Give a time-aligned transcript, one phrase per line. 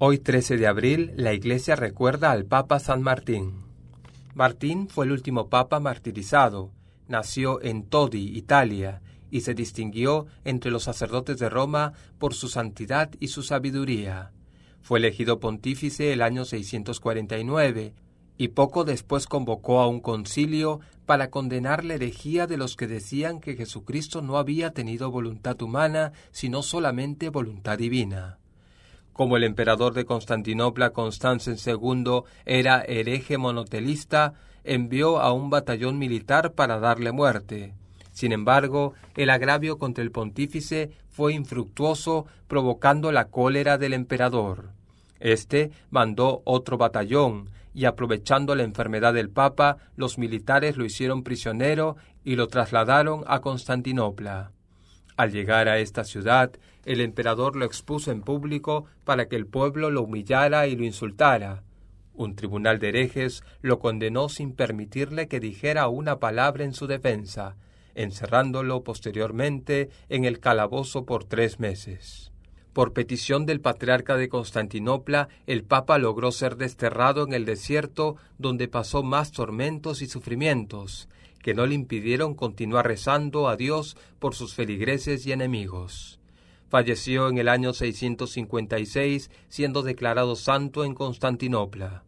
[0.00, 3.64] Hoy 13 de abril la Iglesia recuerda al Papa San Martín.
[4.32, 6.70] Martín fue el último Papa martirizado.
[7.08, 9.02] Nació en Todi, Italia,
[9.32, 14.30] y se distinguió entre los sacerdotes de Roma por su santidad y su sabiduría.
[14.82, 17.92] Fue elegido pontífice el año 649
[18.36, 23.40] y poco después convocó a un concilio para condenar la herejía de los que decían
[23.40, 28.38] que Jesucristo no había tenido voluntad humana, sino solamente voluntad divina.
[29.18, 36.52] Como el emperador de Constantinopla, Constanzo II, era hereje monotelista, envió a un batallón militar
[36.52, 37.74] para darle muerte.
[38.12, 44.70] Sin embargo, el agravio contra el pontífice fue infructuoso, provocando la cólera del emperador.
[45.18, 51.96] Este mandó otro batallón, y aprovechando la enfermedad del Papa, los militares lo hicieron prisionero
[52.22, 54.52] y lo trasladaron a Constantinopla.
[55.18, 56.52] Al llegar a esta ciudad,
[56.84, 61.64] el emperador lo expuso en público para que el pueblo lo humillara y lo insultara.
[62.14, 67.56] Un tribunal de herejes lo condenó sin permitirle que dijera una palabra en su defensa,
[67.96, 72.30] encerrándolo posteriormente en el calabozo por tres meses.
[72.72, 78.68] Por petición del patriarca de Constantinopla, el Papa logró ser desterrado en el desierto, donde
[78.68, 81.08] pasó más tormentos y sufrimientos,
[81.42, 86.20] que no le impidieron continuar rezando a Dios por sus feligreses y enemigos.
[86.68, 92.04] Falleció en el año 656, siendo declarado santo en Constantinopla.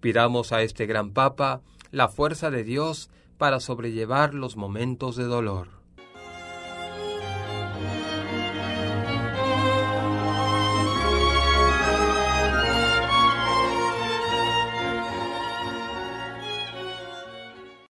[0.00, 3.08] Pidamos a este gran Papa la fuerza de Dios
[3.38, 5.83] para sobrellevar los momentos de dolor.